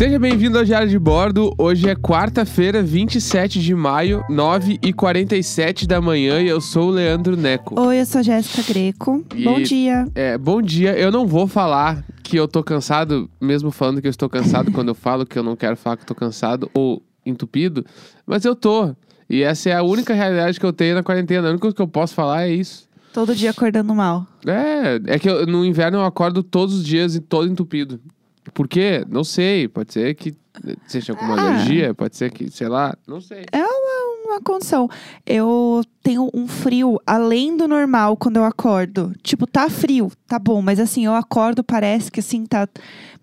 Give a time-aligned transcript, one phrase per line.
[0.00, 1.52] Seja bem-vindo ao Diário de Bordo.
[1.58, 7.78] Hoje é quarta-feira, 27 de maio, 9h47 da manhã e eu sou o Leandro Neco.
[7.78, 9.22] Oi, eu sou a Jéssica Greco.
[9.36, 10.08] E- Bom dia.
[10.14, 10.98] É, bom dia.
[10.98, 14.88] Eu não vou falar que eu tô cansado, mesmo falando que eu estou cansado quando
[14.88, 17.84] eu falo que eu não quero falar que eu tô cansado ou entupido,
[18.26, 18.96] mas eu tô.
[19.28, 21.48] E essa é a única realidade que eu tenho na quarentena.
[21.48, 22.88] A única coisa que eu posso falar é isso.
[23.12, 24.26] Todo dia acordando mal.
[24.46, 28.00] É, é que eu- no inverno eu acordo todos os dias e todo entupido.
[28.54, 29.04] Por quê?
[29.08, 29.68] Não sei.
[29.68, 30.34] Pode ser que
[30.86, 31.40] seja alguma Ah.
[31.54, 33.44] alergia, pode ser que, sei lá, não sei.
[33.52, 33.62] É
[34.30, 34.88] uma, condição.
[35.26, 39.12] Eu tenho um frio além do normal quando eu acordo.
[39.22, 42.68] Tipo, tá frio, tá bom, mas assim, eu acordo, parece que assim, tá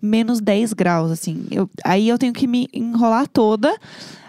[0.00, 1.46] menos 10 graus, assim.
[1.50, 3.76] Eu, aí eu tenho que me enrolar toda.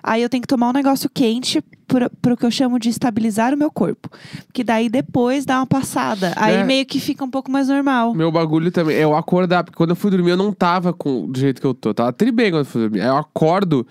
[0.02, 3.54] Aí eu tenho que tomar um negócio quente pro, pro que eu chamo de estabilizar
[3.54, 4.10] o meu corpo.
[4.54, 6.34] Que daí depois dá uma passada.
[6.38, 6.64] Aí É.
[6.64, 8.14] meio que fica um pouco mais normal.
[8.14, 11.30] Meu bagulho também é eu acordar, porque quando eu fui dormir eu não tava com
[11.30, 11.90] do jeito que eu tô.
[11.90, 13.02] Eu tava tri bem quando eu fui dormir.
[13.02, 13.86] Aí eu acordo,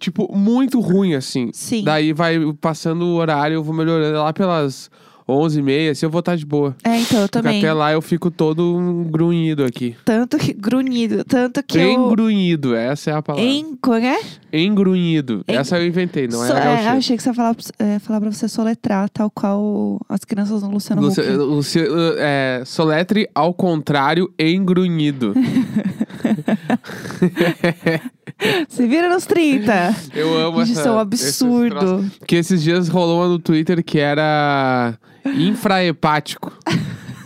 [0.00, 1.50] tipo, muito ruim, assim.
[1.52, 1.84] Sim.
[1.84, 4.90] Daí vai passando o horário, eu vou melhorando lá pelas
[5.28, 6.74] 11h30, assim eu vou estar de boa.
[6.82, 7.58] É, então, eu Porque também.
[7.60, 9.94] até lá eu fico todo grunhido aqui.
[10.04, 11.90] Tanto que grunhido, tanto que eu.
[11.92, 13.48] Engrunhido, essa é a palavra.
[13.48, 14.18] Em, como é?
[14.52, 15.44] Engrunhido.
[15.46, 17.64] En- Essa eu inventei, não So- é, é, é, achei que você ia falar, pra-
[17.86, 21.30] é, falar pra você soletrar, tal qual as crianças no Luciano Luci- Huck.
[21.30, 21.84] Luci-
[22.18, 25.34] é, soletre ao contrário, engrunhido.
[28.68, 29.94] Se vira nos 30.
[30.14, 32.10] Eu amo Gente, essa, é um esses absurdo.
[32.26, 36.52] Que esses dias rolou uma no Twitter que era infrahepático.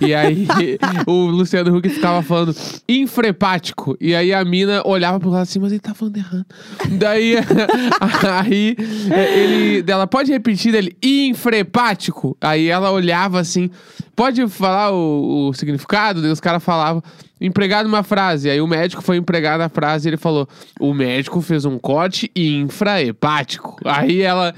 [0.00, 0.46] E aí
[1.06, 2.54] o Luciano Huck ficava falando
[2.88, 3.96] infrepático.
[4.00, 6.46] E aí a mina olhava pro lado assim, mas ele tá falando errado.
[6.98, 7.34] Daí
[8.42, 8.76] aí
[9.10, 12.36] ele dela pode repetir dele infrepático.
[12.40, 13.70] Aí ela olhava assim,
[14.14, 16.20] pode falar o, o significado?
[16.20, 17.02] Daí os caras falavam
[17.40, 18.50] empregado numa frase.
[18.50, 20.48] Aí o médico foi empregado na frase e ele falou:
[20.80, 23.76] "O médico fez um corte infrahepático".
[23.84, 24.54] Aí ela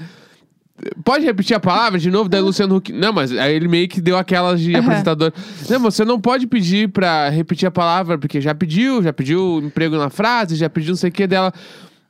[1.03, 2.29] Pode repetir a palavra de novo?
[2.29, 2.91] Daí o Luciano Huck.
[2.91, 4.83] Não, mas aí ele meio que deu aquelas de Aham.
[4.83, 5.33] apresentador.
[5.69, 9.97] Não, você não pode pedir pra repetir a palavra, porque já pediu, já pediu emprego
[9.97, 11.53] na frase, já pediu não sei o que dela.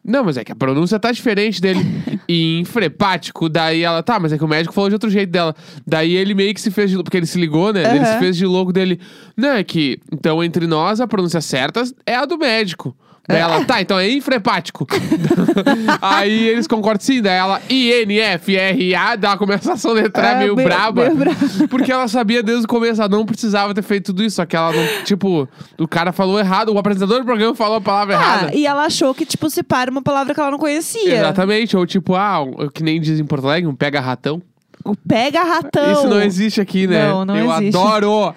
[0.04, 1.80] Não, mas é que a pronúncia tá diferente dele.
[2.28, 3.50] Infrepático.
[3.50, 5.54] Daí ela, tá, mas é que o médico falou de outro jeito dela.
[5.86, 6.98] Daí ele meio que se fez de.
[6.98, 7.96] Porque ele se ligou, né?
[7.96, 9.00] Ele se fez de louco dele.
[9.36, 10.00] Não, é que.
[10.12, 12.96] Então, entre nós, a pronúncia certa é a do médico.
[13.30, 14.88] Daí ela, tá, então é infrepático.
[16.02, 20.68] Aí eles concordam sim, daí ela, I-N-F-R-A, daí ela começa a soletrar É, meio, meio-
[20.68, 21.04] braba.
[21.04, 21.38] meio braba.
[21.70, 24.38] Porque ela sabia desde o começo, ela não precisava ter feito tudo isso.
[24.38, 25.48] Só que ela não, tipo,
[25.78, 28.48] o cara falou errado, o apresentador do programa falou a palavra errada.
[28.52, 31.18] Ah, e ela achou que, tipo, se para uma palavra que ela não conhecia.
[31.20, 34.42] Exatamente, ou tipo, ah, um- que nem diz em Porto Alegre, um pega-ratão.
[34.84, 35.92] O pega-ratão.
[35.92, 37.08] Isso não existe aqui, né?
[37.10, 37.78] Não, não Eu existe.
[37.78, 38.34] adoro!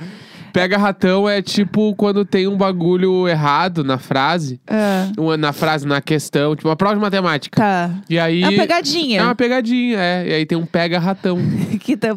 [0.53, 4.61] Pega-ratão é tipo quando tem um bagulho errado na frase.
[4.69, 7.61] Ah, Uma, na frase, na questão, tipo uma prova de matemática.
[7.61, 7.91] tá.
[8.09, 8.43] E aí.
[8.43, 9.21] É uma pegadinha.
[9.21, 10.29] É uma pegadinha, é.
[10.29, 11.39] E aí tem um pega-ratão.
[11.83, 12.09] Que tá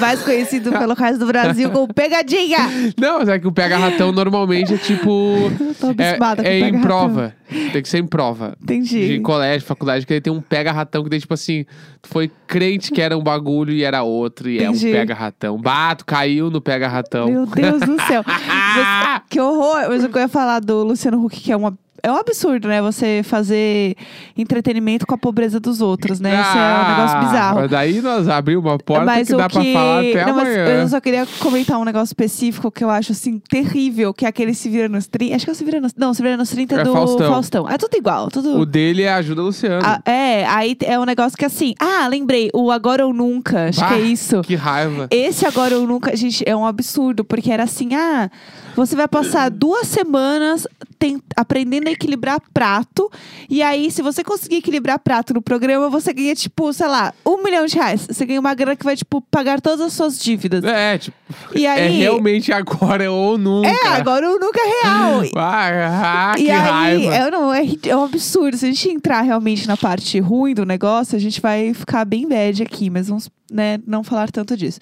[0.00, 2.58] mais conhecido pelo resto do Brasil como pegadinha.
[2.98, 5.50] Não, mas é que o pega-ratão normalmente é tipo.
[5.78, 7.32] Tô É, é em prova.
[7.72, 8.56] Tem que ser em prova.
[8.62, 9.08] Entendi.
[9.08, 11.64] De colégio, faculdade, que aí tem um pega-ratão que tem, tipo assim,
[12.00, 14.88] tu foi crente que era um bagulho e era outro, e Entendi.
[14.88, 15.58] é um pega-ratão.
[15.58, 17.28] Bato, caiu no pega-ratão.
[17.30, 18.22] Meu Deus do céu.
[18.26, 19.88] Mas, que horror.
[19.88, 21.76] Mas eu ia falar do Luciano Huck, que é uma.
[22.02, 22.82] É um absurdo, né?
[22.82, 23.94] Você fazer
[24.36, 26.30] entretenimento com a pobreza dos outros, né?
[26.40, 27.58] Isso é um negócio bizarro.
[27.60, 30.80] Ah, Daí nós abrimos uma porta mas que dá pra falar até não, amanhã.
[30.82, 34.52] eu só queria comentar um negócio específico que eu acho, assim, terrível, que é aquele
[34.52, 35.36] Se Vira nos 30.
[35.36, 35.94] Acho que é o Se Vira nos...
[35.96, 37.32] Não, Se Vira nos 30 É do Faustão.
[37.32, 37.68] Faustão.
[37.70, 38.58] É tudo igual, tudo...
[38.58, 39.82] O dele é Ajuda Luciano.
[39.84, 41.74] Ah, é, aí é um negócio que assim...
[41.78, 44.40] Ah, lembrei, o Agora ou Nunca, acho que Bah, é isso.
[44.42, 45.06] Que raiva.
[45.10, 48.28] Esse agora ou nunca, gente, é um absurdo, porque era assim, ah,
[48.74, 50.66] você vai passar duas semanas
[50.98, 53.10] tem- aprendendo a equilibrar prato,
[53.48, 57.42] e aí, se você conseguir equilibrar prato no programa, você ganha, tipo, sei lá, um
[57.42, 58.06] milhão de reais.
[58.08, 60.64] Você ganha uma grana que vai, tipo, pagar todas as suas dívidas.
[60.64, 61.16] É, tipo,
[61.54, 61.98] E é aí.
[61.98, 63.68] realmente agora ou nunca.
[63.68, 65.22] É, agora ou nunca é real.
[65.36, 67.14] Ah, que e aí, raiva.
[67.14, 68.56] é, não, é, é um absurdo.
[68.56, 72.28] Se a gente entrar realmente na parte ruim do negócio, a gente vai ficar bem
[72.28, 74.78] bad aqui, mas vamos né, não falar tanto disso.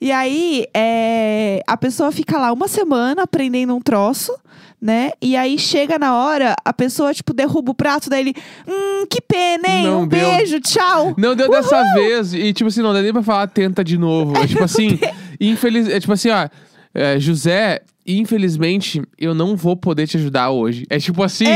[0.00, 4.32] E aí, é, a pessoa fica lá uma semana aprendendo um troço,
[4.84, 5.12] né?
[5.18, 8.34] E aí chega na hora, a pessoa, tipo, derruba o prato, daí ele,
[8.68, 9.84] hum, que pena, hein?
[9.84, 10.20] Não um deu.
[10.20, 11.14] beijo, tchau.
[11.16, 12.34] Não deu dessa vez.
[12.34, 14.36] E, tipo assim, não dá nem pra falar tenta de novo.
[14.36, 14.98] É, tipo assim,
[15.40, 15.88] infeliz...
[15.88, 16.50] é tipo assim, ó.
[16.92, 20.84] é, José, infelizmente, eu não vou poder te ajudar hoje.
[20.90, 21.46] É tipo assim,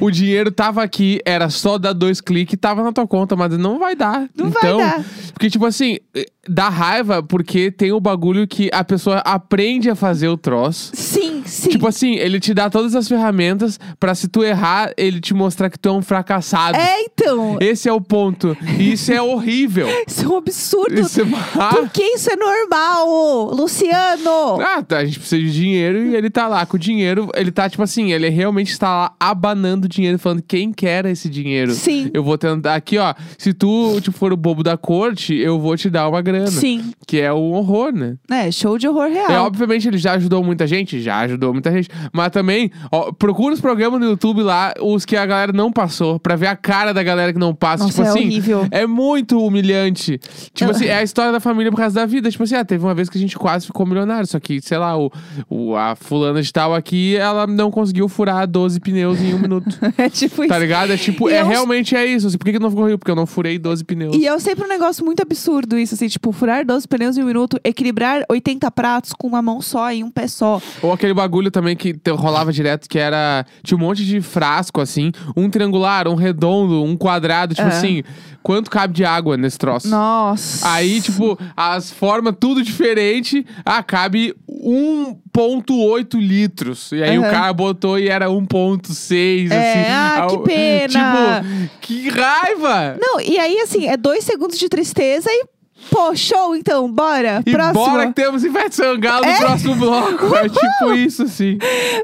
[0.00, 3.78] o dinheiro tava aqui, era só dar dois cliques, tava na tua conta, mas não
[3.78, 4.28] vai dar.
[4.34, 5.04] Não vai então, dar.
[5.32, 5.98] Porque, tipo assim,
[6.48, 10.92] dá raiva porque tem o bagulho que a pessoa aprende a fazer o troço.
[10.94, 11.70] Sim, sim.
[11.70, 15.68] Tipo assim, ele te dá todas as ferramentas pra se tu errar, ele te mostrar
[15.70, 16.76] que tu é um fracassado.
[16.76, 17.58] é, então.
[17.60, 18.56] Esse é o ponto.
[18.78, 19.88] E isso é horrível.
[20.08, 21.00] Isso é um absurdo.
[21.00, 21.24] Isso é...
[21.70, 24.60] Por que isso é normal, Luciano?
[24.60, 27.28] Ah, tá, a gente precisa de dinheiro e ele tá lá com o dinheiro.
[27.34, 31.72] Ele tá, tipo assim, ele realmente está lá abanando dinheiro, falando quem quer esse dinheiro.
[31.72, 32.10] Sim.
[32.14, 32.74] Eu vou tentar.
[32.74, 33.14] Aqui, ó.
[33.36, 36.46] Se tu tipo, for o bobo da corte, eu vou te dar uma grana.
[36.48, 36.92] Sim.
[37.06, 38.16] Que é um horror, né?
[38.30, 39.30] É, show de horror real.
[39.30, 41.88] É, obviamente ele já ajudou muita gente, já ajudou muita gente.
[42.12, 46.18] Mas também, ó, procura os programas no YouTube lá, os que a galera não passou,
[46.18, 47.84] pra ver a cara da galera que não passa.
[47.84, 48.66] Nossa, tipo é assim, horrível.
[48.70, 50.18] é muito humilhante.
[50.54, 52.30] Tipo Eu- assim, é a história da família por causa da vida.
[52.30, 54.26] Tipo assim, ah, teve uma vez que a gente quase ficou milionário.
[54.26, 55.10] Só que, sei lá, o,
[55.48, 59.68] o- a fulana de tal aqui, ela não conseguiu furar 12 pneus em um minuto.
[59.98, 60.48] É tipo isso.
[60.48, 60.92] Tá ligado?
[60.92, 62.26] É tipo, E é eu- realmente é isso.
[62.28, 62.98] Assim, por que, que não ficou rio?
[62.98, 64.14] Porque eu não furei 12 pneus.
[64.16, 67.26] E é sempre um negócio muito absurdo isso, assim, tipo, furar 12 pneus em um
[67.26, 70.60] minuto, equilibrar 80 pratos com uma mão só em um pé só.
[70.82, 73.44] Ou aquele bagulho também que te- rolava direto, que era.
[73.62, 75.10] Tinha um monte de frasco, assim.
[75.36, 77.54] Um triangular, um redondo, um quadrado.
[77.54, 77.70] Tipo É.
[77.72, 78.02] assim,
[78.48, 79.88] quanto cabe de água nesse troço?
[79.88, 80.66] Nossa.
[80.72, 83.44] Aí, tipo, as formas tudo diferente.
[83.62, 86.90] Ah, cabe 1,8 litros.
[86.92, 87.28] E aí Aham.
[87.28, 89.92] o cara botou e era 1,6, É, assim.
[89.92, 90.88] ah, que o- pena.
[90.88, 92.96] Tipo, que raiva!
[92.98, 95.44] Não, e aí, assim, é dois segundos de tristeza e,
[95.90, 97.42] pô, show então, bora.
[97.46, 97.74] E Próximo.
[97.74, 100.34] bora que temos Ivete Sangalo no próximo bloco.
[100.36, 101.58] É tipo isso, assim.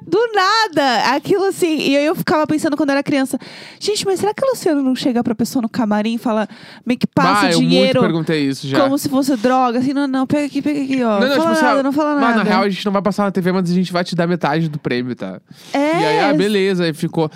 [0.06, 1.78] Do nada, aquilo assim.
[1.78, 3.38] E aí eu ficava pensando quando eu era criança,
[3.80, 6.48] gente, mas será que o Luciano não chega pra pessoa no camarim e fala,
[6.84, 8.80] meio que passa ah, eu dinheiro muito perguntei isso já.
[8.80, 9.78] como se fosse droga?
[9.78, 11.20] Assim, não, não, pega aqui, pega aqui, ó.
[11.20, 12.36] Não, Não, não, fala tipo, nada, assim, ó, não fala mas nada.
[12.36, 14.26] na real a gente não vai passar na TV, mas a gente vai te dar
[14.26, 15.40] metade do prêmio, tá?
[15.72, 17.30] é, E aí, ah, beleza, aí ficou.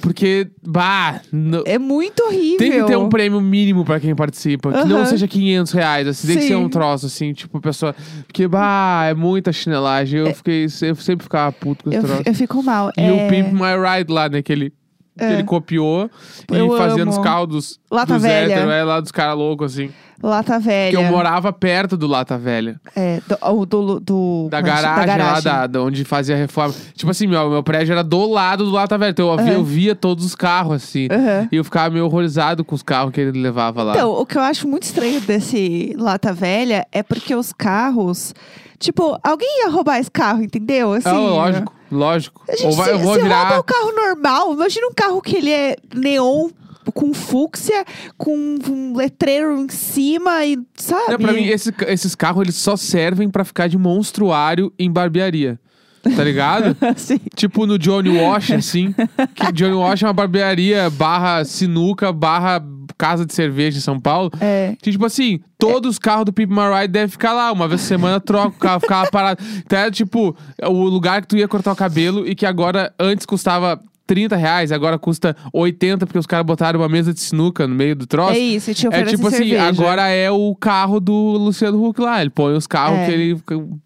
[0.00, 2.58] Porque, bah, no- é muito horrível.
[2.58, 4.72] tem que ter um prêmio mínimo pra quem participa.
[4.72, 6.56] Que não seja 500 reais, assim, tem que ser Sim.
[6.56, 7.94] um troço, assim, tipo, pessoa.
[8.26, 10.20] Porque, bah, é muita chinelagem.
[10.20, 12.22] Eu, fiquei, eu sempre ficava puto com esse eu, troço.
[12.26, 12.90] eu fico mal.
[12.96, 13.12] E é...
[13.12, 14.42] o Pimp My Ride lá, né?
[14.42, 14.72] Que ele,
[15.18, 15.32] que É.
[15.34, 16.10] ele copiou
[16.50, 17.24] Eu e fazia nos amo.
[17.24, 18.52] carros dos, Lata dos Velha.
[18.54, 19.90] héteros, é, lá dos caras loucos, assim.
[20.20, 20.90] Lata velha.
[20.90, 22.80] Que eu morava perto do Lata Velha.
[22.96, 24.88] É, do, do, do- Da como é chama?
[24.96, 25.44] garagem, lá, garagem.
[25.44, 26.74] da, da onde fazia a reforma.
[26.94, 29.10] Tipo assim, meu, meu prédio era do lado do Lata Velha.
[29.10, 29.52] Então eu via, Aham.
[29.60, 31.06] eu via todos os carros, assim.
[31.08, 31.48] Aham.
[31.52, 33.92] E eu ficava meio horrorizado com os carros que ele levava lá.
[33.94, 38.34] Então, o que eu acho muito estranho desse Lata Velha é porque os carros.
[38.80, 40.94] Tipo, alguém ia roubar esse carro, entendeu?
[40.94, 42.42] Assim, Ah, lógico, lógico.
[42.48, 43.48] A gente, Ou vai, se, eu vou se virar.
[43.48, 46.48] rouba um carro normal, imagina um carro que ele é neon
[46.94, 47.84] com fúcsia,
[48.16, 48.34] com
[48.68, 51.12] um letreiro em cima e, sabe?
[51.12, 55.60] Não, pra mim, esse- esses carros eles só servem pra ficar de monstruário em barbearia.
[56.16, 56.74] Tá ligado?
[57.36, 58.94] Tipo no Johnny Wash, assim.
[59.34, 62.62] Que Johnny Wash é uma barbearia barra sinuca, barra
[62.96, 64.30] casa de cerveja em São Paulo.
[64.40, 64.74] É.
[64.80, 67.50] Que, tipo assim, todos os carros do Pimp My Ride devem ficar lá.
[67.52, 69.42] Uma vez por semana troca o carro, ficava parado.
[69.64, 70.36] Então é tipo,
[70.66, 74.72] o lugar que tu ia cortar o cabelo e que agora, antes custava 30 reais,
[74.72, 78.32] agora custa 80 porque os caras botaram uma mesa de sinuca no meio do troço.
[78.32, 79.64] É isso, te É tipo assim, cerveja.
[79.68, 82.18] agora é o carro do Luciano Huck lá.
[82.22, 83.04] Ele põe os carros É.
[83.06, 83.38] que ele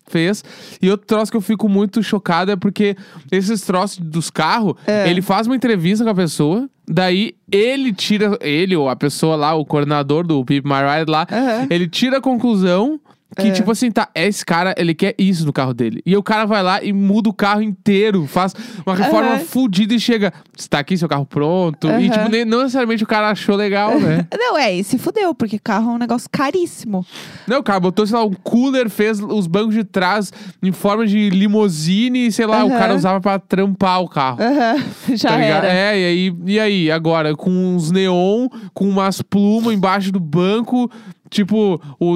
[0.07, 0.45] fez.
[0.81, 2.97] E outro troço que eu fico muito chocado é porque
[3.33, 5.11] esses troços dos carros, É.
[5.11, 6.71] ele faz uma entrevista com a pessoa.
[6.93, 11.27] Daí ele tira, ele ou a pessoa lá, o coordenador do Pimp My Ride lá,
[11.31, 11.67] Aham.
[11.71, 13.01] ele tira a conclusão
[13.37, 13.51] que, É.
[13.53, 16.03] tipo assim, tá, esse cara, ele quer isso no carro dele.
[16.05, 18.55] E o cara vai lá e muda o carro inteiro, faz
[18.87, 19.39] uma reforma Aham.
[19.45, 21.87] fudida e chega, está aqui seu carro pronto.
[21.89, 22.11] E, Aham.
[22.11, 24.27] tipo, nem, não necessariamente o cara achou legal, né?
[24.37, 27.05] Não, é, e se fudeu, porque carro é um negócio caríssimo.
[27.47, 31.07] Não, o cara botou, sei lá, um cooler, fez os bancos de trás em forma
[31.07, 32.79] de limousine, e sei lá, o Aham.
[32.79, 34.39] cara usava pra trampar o carro.
[35.15, 35.67] Já tá era.
[35.73, 40.91] É, e aí, e aí, agora, com uns neon, com umas plumas embaixo do banco,
[41.33, 42.07] tipo, o,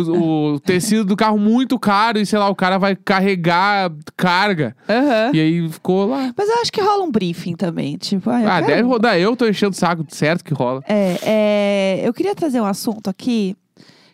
[0.55, 4.77] o tecido do carro muito caro, e sei lá, o cara vai carregar carga.
[4.89, 5.31] Aham.
[5.35, 6.33] E aí ficou lá.
[6.37, 7.97] Mas eu acho que rola um briefing também.
[7.97, 9.17] Tipo, ah, eu Ah, quero- deve rodar.
[9.19, 10.83] Eu tô enchendo o saco, certo que rola.
[10.87, 13.57] É, é, eu queria trazer um assunto aqui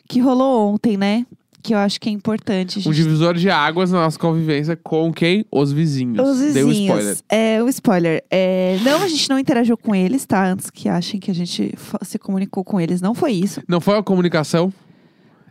[0.08, 1.26] que rolou ontem, né?
[1.64, 2.78] Que eu acho que é importante.
[2.78, 5.44] a Um gente- divisor de águas na nossa convivência com quem?
[5.50, 6.18] Os vizinhos.
[6.28, 6.80] Os Deu vizinhos.
[6.98, 7.16] spoiler.
[7.28, 8.24] É, o spoiler.
[8.28, 10.44] É, não, a gente não interagiu com eles, tá?
[10.44, 13.00] Antes que achem que a gente fa- se comunicou com eles.
[13.00, 13.62] Não foi isso.
[13.68, 14.72] Não foi a comunicação?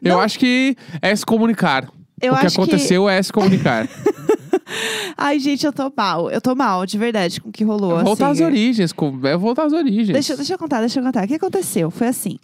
[0.04, 1.88] Eu acho que é se comunicar.
[2.22, 3.88] Eu o que acho que- aconteceu é se comunicar.
[5.18, 6.30] Ai, gente, eu tô mal.
[6.32, 8.04] Eu tô mal, de verdade, com o que rolou.
[8.04, 8.42] voltar assim.
[8.44, 8.92] às origens.
[8.92, 10.10] com- É voltar às origens.
[10.10, 11.26] Deixa, deixa eu contar, deixa eu contar.
[11.26, 11.92] O que aconteceu?
[11.92, 12.38] Foi assim.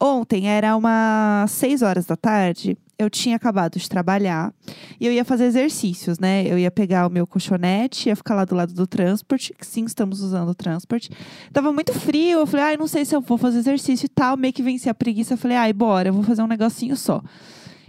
[0.00, 2.76] Ontem era umas 6 horas da tarde.
[2.98, 4.52] Eu tinha acabado de trabalhar
[5.00, 6.46] e eu ia fazer exercícios, né?
[6.46, 9.84] Eu ia pegar o meu colchonete, ia ficar lá do lado do transporte, que sim,
[9.84, 11.10] estamos usando o transporte.
[11.52, 14.36] Tava muito frio, eu falei, ai, não sei se eu vou fazer exercício e tal.
[14.36, 17.22] Meio que venci a preguiça, eu falei, ai, bora, eu vou fazer um negocinho só.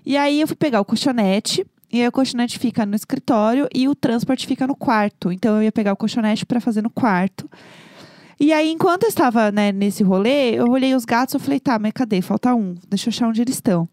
[0.06, 1.66] E aí eu fui pegar o colchonete.
[1.92, 5.32] E aí o colchonete fica no escritório e o transporte fica no quarto.
[5.32, 7.48] Então eu ia pegar o colchonete pra fazer no quarto.
[8.40, 11.78] E aí, enquanto eu estava né, nesse rolê, eu olhei os gatos e falei, tá,
[11.80, 12.22] mas cadê?
[12.22, 12.76] Falta um.
[12.90, 13.88] Deixa eu achar onde eles estão.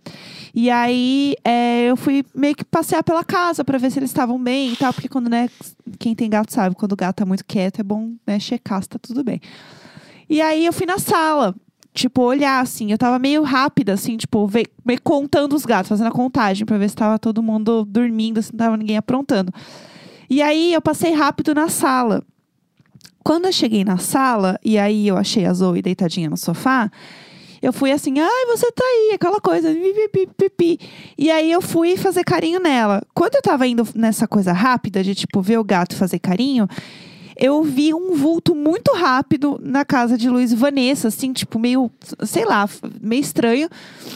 [0.55, 4.43] E aí é, eu fui meio que passear pela casa pra ver se eles estavam
[4.43, 4.93] bem e tal.
[4.93, 5.49] Porque quando, né,
[5.99, 8.89] quem tem gato sabe, quando o gato tá muito quieto, é bom né, checar se
[8.89, 9.41] tá tudo bem.
[10.29, 11.55] E aí eu fui na sala,
[11.93, 12.91] tipo, olhar assim.
[12.91, 16.79] Eu tava meio rápida, assim, tipo, ve- meio contando os gatos, fazendo a contagem pra
[16.79, 19.53] ver se tava todo mundo dormindo, se não tava ninguém aprontando.
[20.29, 22.23] E aí eu passei rápido na sala.
[23.25, 26.91] Quando eu cheguei na sala, e aí eu achei a Zoe deitadinha no sofá,
[27.63, 30.81] eu fui assim, ai, você tá aí, aquela coisa, pipi, pipi.
[31.19, 33.03] E aí eu fui fazer carinho nela.
[33.15, 36.67] Quando eu tava indo nessa coisa rápida de, tipo, ver o gato fazer carinho,
[37.41, 41.91] eu vi um vulto muito rápido na casa de Luiz e Vanessa, assim, tipo, meio,
[42.25, 42.69] sei lá,
[43.01, 43.69] meio estranho.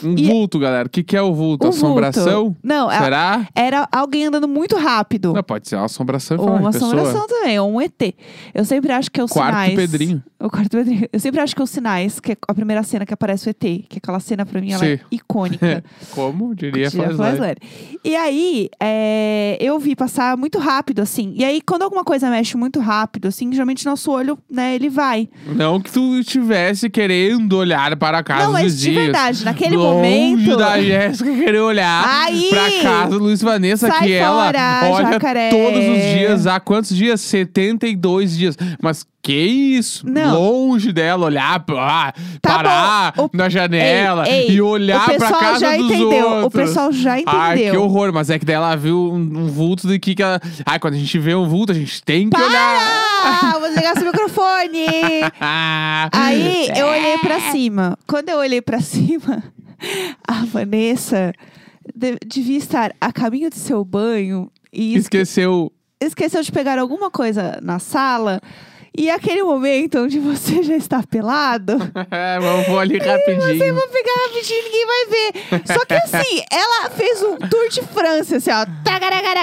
[0.03, 0.85] Um E- vulto, galera.
[0.87, 1.65] O que, que é o vulto?
[1.65, 2.43] Um assombração?
[2.45, 2.57] vulto.
[2.63, 3.47] Não, é- Será?
[3.55, 5.33] era alguém andando muito rápido.
[5.33, 6.93] Não, pode ser uma assombração em Ou uma pessoa.
[6.93, 8.13] assombração também, ou um ET.
[8.53, 9.75] Eu sempre acho que é os Quarto sinais.
[9.75, 10.23] Pedrinho.
[10.39, 11.07] O quarto Pedrinho.
[11.11, 13.49] Eu sempre acho que é os sinais, que é a primeira cena que aparece o
[13.49, 13.59] ET.
[13.89, 15.03] Que aquela cena, pra mim, ela é Sim.
[15.11, 15.83] icônica.
[16.13, 16.91] Como diria.
[16.91, 17.57] Flasler.
[18.03, 21.33] E aí, é, eu vi passar muito rápido, assim.
[21.35, 25.27] E aí, quando alguma coisa mexe muito rápido, assim, geralmente nosso olho, né, ele vai.
[25.47, 29.03] Não que tu estivesse querendo olhar para a casa Não, dos mas de vizinhos.
[29.05, 30.57] verdade, naquele Longe momento.
[30.57, 32.49] da Jéssica querer olhar Aí!
[32.49, 35.49] pra casa do Luiz Vanessa, Sai que ela fora, olha jacaré.
[35.49, 36.47] todos os dias.
[36.47, 37.21] Há quantos dias?
[37.21, 38.57] 72 dias.
[38.81, 40.07] Mas que isso?
[40.07, 40.35] Não.
[40.39, 43.27] Longe dela, olhar, ah, Tá parar bom.
[43.33, 46.29] Na janela Ei, ei, e olhar pra casa já dos entendeu.
[46.29, 46.45] outros.
[46.45, 47.39] O pessoal já entendeu.
[47.41, 48.11] Ai, que horror.
[48.13, 50.39] Mas é que daí ela viu um, um vulto de que, que ela...
[50.63, 53.04] Ai, quando a gente vê um vulto, a gente tem que olhar.
[53.27, 54.85] Ah, vou desligar seu microfone!
[56.11, 57.97] Aí eu olhei pra cima.
[58.07, 59.43] Quando eu olhei pra cima,
[60.27, 61.33] a Vanessa
[61.95, 65.71] de- devia estar a caminho de seu banho e esque- Esqueceu.
[66.01, 68.41] esqueceu de pegar alguma coisa na sala.
[68.97, 71.73] E aquele momento onde você já está pelado,
[72.11, 73.41] É, eu vou ali rapidinho.
[73.41, 75.67] você vai pegar rapidinho, ninguém vai ver.
[75.67, 78.65] Só que assim, ela fez um tour de França, assim, ó.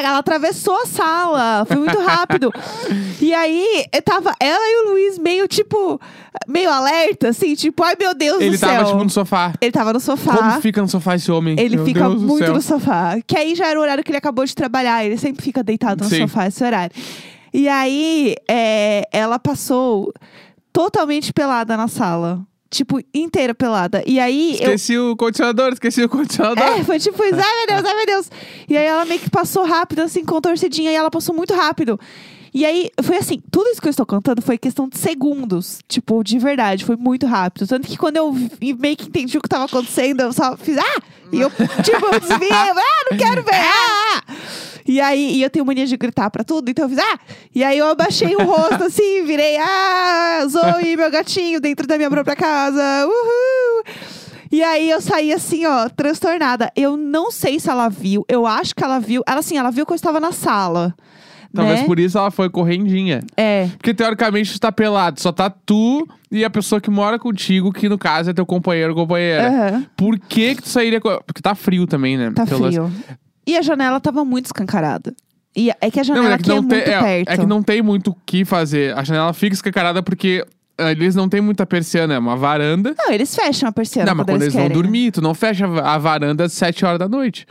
[0.02, 2.52] Ela atravessou a sala, foi muito rápido.
[3.20, 6.00] E aí, eh, tava ela e o Luiz meio, tipo,
[6.48, 8.68] meio alerta, assim, tipo, ai meu Deus Ele do céu.
[8.70, 9.52] tava, tipo, no sofá.
[9.60, 10.36] Ele tava no sofá.
[10.36, 11.54] Como fica no sofá esse homem?
[11.58, 13.16] Ele Meu fica Deus muito no sofá.
[13.26, 15.04] Que aí já era o horário que ele acabou de trabalhar.
[15.04, 16.22] Ele sempre fica deitado no Sim.
[16.22, 16.94] sofá esse horário.
[17.52, 20.12] E aí, é, ela passou
[20.72, 22.40] totalmente pelada na sala.
[22.70, 24.02] Tipo, inteira pelada.
[24.06, 26.64] E aí, eu, Esqueci o condicionador, esqueci o condicionador.
[26.64, 28.30] é, foi tipo ai meu Deus, ai meu Deus.
[28.66, 32.00] E aí ela meio que passou rápido, assim, contorcidinha, e ela passou muito rápido.
[32.54, 35.80] E aí, foi assim, tudo isso que eu estou cantando foi questão de segundos.
[35.86, 37.66] Tipo, de verdade, foi muito rápido.
[37.66, 40.78] Tanto que quando eu vi- meio que entendi o que estava acontecendo, eu só fiz,
[40.78, 41.02] ah!
[41.30, 44.22] E eu, tipo, eu desviei, eu, ah, não quero ver, ah!
[44.86, 47.18] E aí, e eu tenho mania de gritar pra tudo, então eu fiz, ah!
[47.54, 50.46] E aí eu abaixei o rosto, assim, virei, ah!
[50.48, 53.84] Zoe, meu gatinho, dentro da minha própria casa, uhul!
[54.50, 56.70] E aí eu saí assim, ó, transtornada.
[56.76, 59.22] Eu não sei se ela viu, eu acho que ela viu.
[59.26, 60.94] Ela assim, ela viu que eu estava na sala.
[61.54, 61.86] Talvez né?
[61.86, 63.22] por isso ela foi correndinha.
[63.36, 63.68] É.
[63.76, 67.88] Porque teoricamente tu tá pelado, só tá tu e a pessoa que mora contigo, que
[67.88, 69.48] no caso é teu companheiro ou companheira.
[69.48, 71.08] aham, Por que que tu sairia com...
[71.26, 72.30] Porque tá frio também, né?
[72.34, 72.90] Tá Pelo- frio.
[73.46, 75.14] E a janela tava muito escancarada.
[75.54, 77.00] E é que a Não, janela mas é aqui que é não muito tem, é,
[77.00, 77.28] perto.
[77.28, 78.96] é que não tem muito o que fazer.
[78.96, 80.44] A janela fica escancarada porque
[80.78, 82.94] ah, eles não têm muita persiana, é uma varanda.
[82.96, 84.68] Não, eles fecham a persiana não, mas quando, quando eles querem.
[84.68, 87.46] vão dormir, tu não fecha a varanda às 7 horas da noite.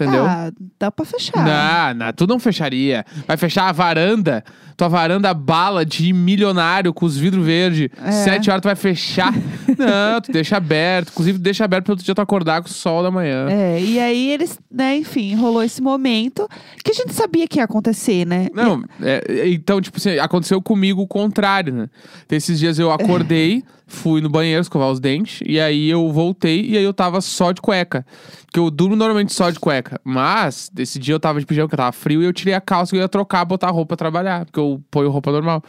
[0.00, 0.24] Entendeu?
[0.24, 1.44] Ah, dá pra fechar.
[1.44, 3.04] Não, não, tu não fecharia.
[3.26, 4.42] Vai fechar a varanda,
[4.74, 7.90] tua varanda bala de milionário com os vidros verdes.
[8.02, 8.10] É.
[8.10, 9.30] Sete horas tu vai fechar.
[9.76, 11.10] não, tu deixa aberto.
[11.10, 13.46] Inclusive, deixa aberto pra outro dia tu acordar com o sol da manhã.
[13.50, 16.48] É, e aí eles, né, enfim, rolou esse momento
[16.82, 18.48] que a gente sabia que ia acontecer, né?
[18.54, 21.90] Não, é, então, tipo assim, aconteceu comigo o contrário, né?
[22.30, 26.78] Esses dias eu acordei, fui no banheiro escovar os dentes, e aí eu voltei e
[26.78, 28.06] aí eu tava só de cueca.
[28.46, 29.89] Porque eu durmo normalmente só de cueca.
[30.04, 32.94] Mas, desse dia eu tava de pijama, porque tava frio, e eu tirei a calça
[32.94, 35.62] e ia trocar, botar roupa trabalhar, porque eu ponho roupa normal.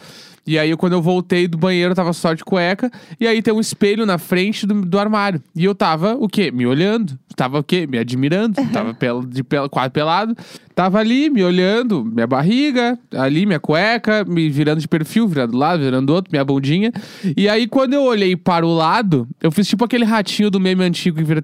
[0.45, 3.53] E aí, quando eu voltei do banheiro, eu tava só de cueca, e aí tem
[3.53, 5.41] um espelho na frente do, do armário.
[5.55, 6.50] E eu tava, o quê?
[6.51, 7.17] Me olhando.
[7.36, 7.86] Tava o quê?
[7.88, 8.55] Me admirando.
[8.74, 8.95] Tava
[9.27, 10.36] de quase pelado.
[10.74, 15.57] Tava ali, me olhando, minha barriga, ali, minha cueca, me virando de perfil, virando do
[15.57, 16.91] lado, virando do outro, minha bundinha.
[17.38, 20.83] E aí, quando eu olhei para o lado, eu fiz tipo aquele ratinho do meme
[20.83, 21.43] antigo que vira.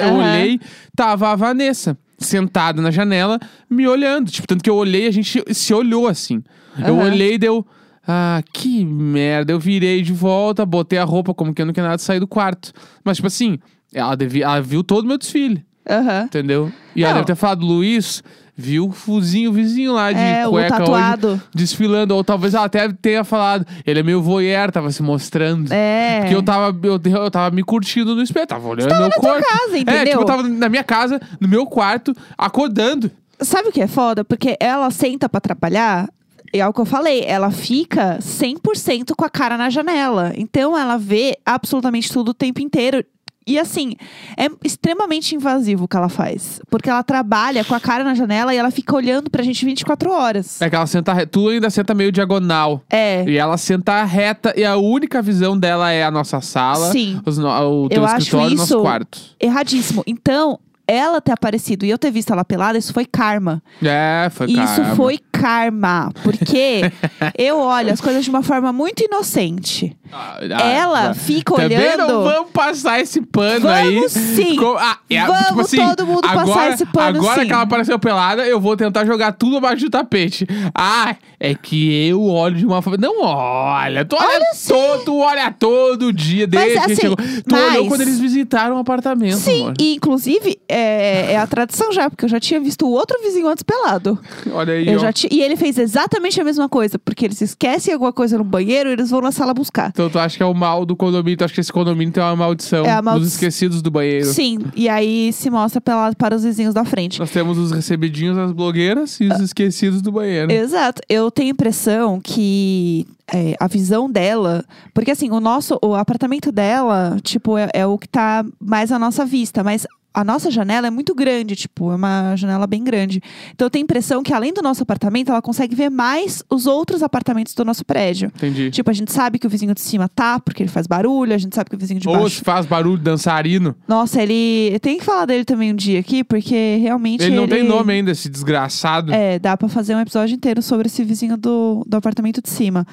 [0.00, 0.18] Eu Aham.
[0.18, 0.60] olhei,
[0.94, 1.98] tava a Vanessa.
[2.16, 4.30] Sentada na janela, me olhando.
[4.30, 6.42] Tipo, tanto que eu olhei, a gente se olhou assim.
[6.86, 7.10] Eu Aham.
[7.10, 7.66] olhei e deu.
[8.06, 9.52] Ah, que merda.
[9.52, 12.26] Eu virei de volta, botei a roupa como que eu não queria nada sair do
[12.26, 12.72] quarto.
[13.04, 13.58] Mas, tipo assim,
[13.94, 15.64] ela, devia, ela viu todo o meu desfile.
[15.88, 16.24] Aham.
[16.24, 16.70] entendeu?
[16.94, 17.20] E ela Não.
[17.20, 18.22] deve ter falado, Luiz,
[18.56, 21.42] viu o fuzinho, o vizinho lá de É, o cueca hoje tatuado.
[21.54, 22.14] desfilando.
[22.14, 25.72] Ou talvez ela até tenha falado, ele é meio voyeur, tava se mostrando.
[25.72, 26.20] É.
[26.20, 29.44] Porque eu tava, eu, eu tava me curtindo no espelho, tava olhando meu corpo.
[29.46, 30.04] casa, É, entendeu?
[30.06, 33.10] tipo, eu tava na minha casa, no meu quarto, acordando.
[33.40, 34.22] Sabe o que é foda?
[34.24, 36.08] Porque ela senta pra trabalhar.
[36.52, 40.32] É o que eu falei, ela fica 100% com a cara na janela.
[40.36, 43.04] Então ela vê absolutamente tudo o tempo inteiro.
[43.46, 43.94] E assim,
[44.36, 46.60] é extremamente invasivo o que ela faz.
[46.70, 50.10] Porque ela trabalha com a cara na janela e ela fica olhando pra gente 24
[50.12, 50.60] horas.
[50.60, 52.82] É que ela senta re- Tu ainda senta meio diagonal.
[52.90, 53.24] É.
[53.26, 57.20] E ela senta reta e a única visão dela é a nossa sala, Sim.
[57.26, 57.48] os no-
[57.84, 59.18] o teu Eu acho escritório e o nosso quarto.
[59.40, 60.04] Erradíssimo.
[60.06, 60.58] Então,
[60.90, 63.62] ela ter aparecido e eu ter visto ela pelada, isso foi karma.
[63.82, 64.96] É, foi Isso karma.
[64.96, 66.12] foi karma.
[66.22, 66.82] Porque
[67.38, 69.96] eu olho as coisas de uma forma muito inocente.
[70.12, 72.08] Ah, ela ah, fica Também olhando.
[72.08, 74.08] não vamos passar esse pano Vamos aí.
[74.08, 74.56] sim.
[74.56, 77.46] Com- ah, é, Vamos tipo assim, todo mundo passar agora, esse pano Agora sim.
[77.46, 80.46] que ela apareceu pelada, eu vou tentar jogar tudo abaixo do tapete.
[80.74, 82.98] Ah, é que eu olho de uma forma.
[83.00, 87.16] Não olha, tu olha, Olha todo, tu olha todo dia Mas, desde que assim, chegou.
[87.16, 89.74] Tu olhou mas- quando eles visitaram o apartamento, Sim, amor.
[89.80, 93.48] e inclusive é, é a tradição já, porque eu já tinha visto o outro vizinho
[93.48, 94.18] antes pelado.
[94.52, 94.98] Olha aí, Eu ó.
[94.98, 98.90] já E ele fez exatamente a mesma coisa, porque eles esquecem alguma coisa no banheiro
[98.90, 99.92] e eles vão na sala buscar.
[100.00, 102.22] Então tu acha que é o mal do condomínio, tu acha que esse condomínio tem
[102.22, 104.26] uma maldição É a maldi- dos esquecidos do banheiro.
[104.26, 107.18] Sim, e aí se mostra pelado para os vizinhos da frente.
[107.18, 109.34] Nós temos os recebidinhos, as blogueiras e Ah.
[109.34, 110.50] os esquecidos do banheiro.
[110.50, 111.02] Exato.
[111.08, 114.64] Eu tenho a impressão que é, a visão dela.
[114.94, 115.78] Porque assim, o nosso.
[115.82, 119.62] O apartamento dela, tipo, é, é o que tá mais à nossa vista.
[119.62, 123.22] Mas a nossa janela é muito grande, tipo, é uma janela bem grande.
[123.54, 126.66] Então eu tenho a impressão que, além do nosso apartamento, ela consegue ver mais os
[126.66, 128.30] outros apartamentos do nosso prédio.
[128.36, 128.70] Entendi.
[128.70, 131.38] Tipo, a gente sabe que o vizinho de cima tá, porque ele faz barulho, a
[131.38, 132.36] gente sabe que o vizinho de Ou baixo.
[132.36, 133.74] se faz barulho dançarino.
[133.86, 134.78] Nossa, ele.
[134.80, 137.22] Tenho que falar dele também um dia aqui, porque realmente.
[137.22, 139.12] Ele não tem nome ainda, esse desgraçado.
[139.12, 142.86] É, dá pra fazer um episódio inteiro sobre esse vizinho do, do apartamento de cima.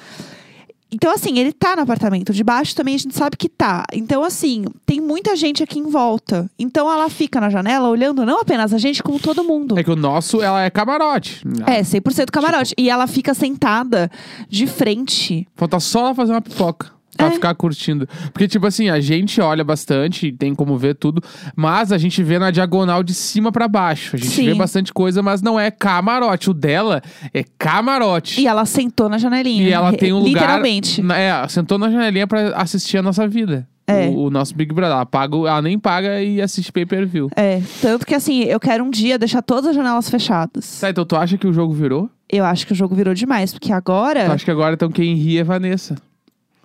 [0.91, 2.33] Então, assim, ele tá no apartamento.
[2.33, 3.85] De baixo também a gente sabe que tá.
[3.91, 6.49] Então, assim, tem muita gente aqui em volta.
[6.57, 9.77] Então, ela fica na janela olhando não apenas a gente, como todo mundo.
[9.77, 11.43] É que o nosso, ela é camarote.
[11.65, 12.73] É, 100% camarote.
[12.77, 14.09] E ela fica sentada
[14.49, 15.47] de frente.
[15.55, 16.96] Falta só ela fazer uma pipoca.
[17.17, 17.31] Pra É.
[17.31, 18.07] ficar curtindo.
[18.31, 21.21] Porque, tipo assim, a gente olha bastante, tem como ver tudo,
[21.55, 24.15] mas a gente vê na diagonal de cima pra baixo.
[24.15, 24.45] A gente Sim.
[24.45, 26.49] vê bastante coisa, mas não é camarote.
[26.49, 27.01] O dela
[27.33, 28.39] é camarote.
[28.41, 29.63] E ela sentou na janelinha.
[29.67, 30.29] E ela tem um lugar.
[30.33, 31.01] Literalmente.
[31.11, 33.67] É, sentou na janelinha pra assistir a nossa vida.
[33.89, 34.07] É.
[34.09, 34.95] O, o nosso Big Brother.
[34.95, 37.29] Ela, paga, ela nem paga e assiste pay per view.
[37.35, 40.79] É, tanto que assim, eu quero um dia deixar todas as janelas fechadas.
[40.81, 42.09] Tá, então tu acha que o jogo virou?
[42.29, 44.25] Eu acho que o jogo virou demais, porque agora.
[44.25, 45.95] Tu acha que agora então quem ri é Vanessa?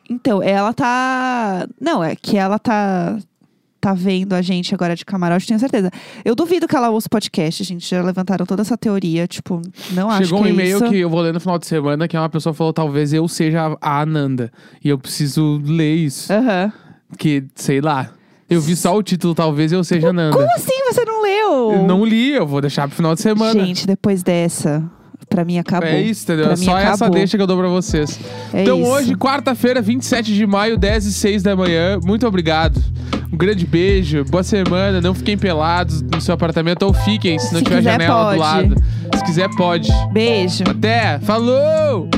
[0.08, 1.66] Então, ela tá.
[1.80, 3.18] Não, é que ela tá.
[3.80, 5.90] Tá vendo a gente agora de camarote, tenho certeza.
[6.24, 7.90] Eu duvido que ela ouça o podcast, gente.
[7.90, 9.26] Já levantaram toda essa teoria.
[9.26, 9.60] Tipo,
[9.90, 10.88] não acho Chegou que um é e-mail isso.
[10.88, 13.76] que eu vou ler no final de semana que uma pessoa falou: talvez eu seja
[13.80, 14.52] a Ananda.
[14.84, 16.32] E eu preciso ler isso.
[16.32, 16.72] Aham.
[17.18, 18.12] Que, sei lá.
[18.48, 20.36] Eu vi só o título, talvez eu seja Ananda.
[20.36, 21.72] Como assim você não leu?
[21.72, 23.64] Eu não li, eu vou deixar pro final de semana.
[23.64, 24.88] Gente, depois dessa,
[25.28, 25.88] pra mim acabou.
[25.88, 26.44] É isso, entendeu?
[26.44, 28.18] Pra É só essa deixa que eu dou pra vocês.
[28.52, 28.90] É então isso.
[28.90, 31.98] hoje, quarta-feira, 27 de maio, 10 e 6 da manhã.
[32.04, 32.80] Muito obrigado.
[33.32, 35.00] Um grande beijo, boa semana.
[35.00, 38.26] Não fiquem pelados no seu apartamento ou fiquem se não Se tiver quiser, janela do
[38.26, 38.38] pode.
[38.38, 38.82] lado.
[39.16, 39.88] Se quiser, pode.
[40.12, 40.64] Beijo.
[40.68, 41.18] Até!
[41.20, 42.08] Falou!